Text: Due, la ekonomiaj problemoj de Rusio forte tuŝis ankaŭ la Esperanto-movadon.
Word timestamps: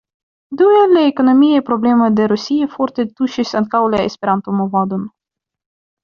Due, 0.59 0.77
la 0.93 1.01
ekonomiaj 1.09 1.59
problemoj 1.67 2.07
de 2.19 2.25
Rusio 2.33 2.69
forte 2.75 3.05
tuŝis 3.19 3.51
ankaŭ 3.63 3.81
la 3.97 4.03
Esperanto-movadon. 4.09 5.05